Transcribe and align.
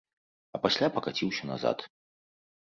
А 0.57 0.61
пасля 0.63 0.87
пакаціўся 0.97 1.43
назад. 1.53 1.89